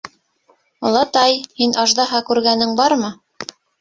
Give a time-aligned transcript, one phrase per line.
[0.89, 3.13] —Олатай, һин аждаһа күргәнең бармы?